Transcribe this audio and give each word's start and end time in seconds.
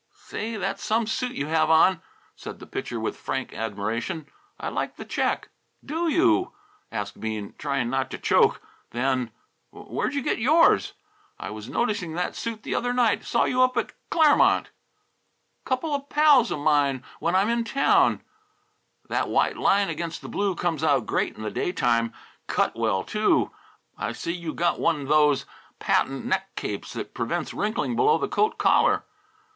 "Say, 0.15 0.57
that's 0.57 0.83
some 0.83 1.05
suit 1.05 1.33
you 1.33 1.45
have 1.45 1.69
on," 1.69 2.01
said 2.35 2.57
the 2.57 2.65
Pitcher 2.65 2.99
with 2.99 3.15
frank 3.15 3.53
admiration. 3.53 4.25
"I 4.59 4.69
like 4.69 4.95
that 4.95 5.11
check." 5.11 5.49
"Do 5.85 6.09
you?" 6.09 6.53
asked 6.91 7.19
Bean, 7.19 7.53
trying 7.59 7.91
not 7.91 8.09
to 8.09 8.17
choke. 8.17 8.59
Then, 8.89 9.29
"Where'd 9.69 10.15
you 10.15 10.23
get 10.23 10.39
yours? 10.39 10.93
I 11.39 11.51
was 11.51 11.69
noticing 11.69 12.15
that 12.15 12.35
suit 12.35 12.63
the 12.63 12.73
other 12.73 12.93
night; 12.93 13.23
saw 13.23 13.43
you 13.43 13.61
up 13.61 13.77
at 13.77 13.91
Claremont" 14.09 14.71
"Couple 15.67 15.93
of 15.93 16.09
pals 16.09 16.49
of 16.49 16.57
mine 16.57 17.03
when 17.19 17.35
I'm 17.35 17.49
in 17.49 17.63
town" 17.63 18.23
"That 19.07 19.29
white 19.29 19.55
line 19.55 19.89
against 19.89 20.23
the 20.23 20.29
blue 20.29 20.55
comes 20.55 20.83
out 20.83 21.05
great 21.05 21.35
in 21.37 21.43
the 21.43 21.51
day 21.51 21.71
time. 21.71 22.11
Cut 22.47 22.75
well, 22.75 23.03
too. 23.03 23.51
I 23.99 24.13
see 24.13 24.31
you 24.33 24.55
got 24.55 24.79
one 24.79 25.05
those 25.05 25.45
patent 25.77 26.25
neck 26.25 26.55
capes 26.55 26.91
that 26.93 27.13
prevents 27.13 27.53
wrinkling 27.53 27.95
below 27.95 28.17
the 28.17 28.27
coat 28.27 28.57
collar. 28.57 29.03